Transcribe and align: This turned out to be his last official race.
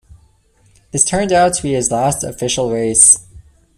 This 0.91 1.05
turned 1.05 1.31
out 1.31 1.53
to 1.53 1.61
be 1.61 1.73
his 1.73 1.91
last 1.91 2.23
official 2.23 2.71
race. 2.71 3.23